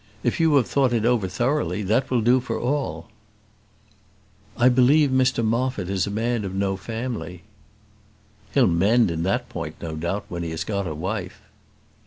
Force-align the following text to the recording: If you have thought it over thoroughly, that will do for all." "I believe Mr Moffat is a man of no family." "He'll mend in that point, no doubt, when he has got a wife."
If 0.23 0.39
you 0.39 0.55
have 0.55 0.65
thought 0.65 0.93
it 0.93 1.05
over 1.05 1.27
thoroughly, 1.27 1.83
that 1.83 2.09
will 2.09 2.21
do 2.21 2.39
for 2.39 2.59
all." 2.59 3.07
"I 4.57 4.67
believe 4.67 5.11
Mr 5.11 5.45
Moffat 5.45 5.91
is 5.91 6.07
a 6.07 6.09
man 6.09 6.43
of 6.43 6.55
no 6.55 6.75
family." 6.75 7.43
"He'll 8.55 8.65
mend 8.65 9.11
in 9.11 9.21
that 9.21 9.47
point, 9.47 9.75
no 9.79 9.95
doubt, 9.95 10.25
when 10.27 10.41
he 10.41 10.49
has 10.49 10.63
got 10.63 10.87
a 10.87 10.95
wife." 10.95 11.41